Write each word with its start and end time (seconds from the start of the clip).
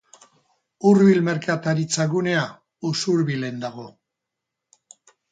Urbil 0.91 1.19
merkataritza-gunea 1.25 2.45
Usurbilen 2.91 3.61
dago. 3.65 3.85